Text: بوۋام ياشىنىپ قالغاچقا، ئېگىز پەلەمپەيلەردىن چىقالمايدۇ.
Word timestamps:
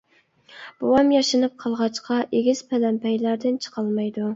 بوۋام 0.83 1.11
ياشىنىپ 1.17 1.55
قالغاچقا، 1.65 2.19
ئېگىز 2.25 2.67
پەلەمپەيلەردىن 2.75 3.67
چىقالمايدۇ. 3.67 4.27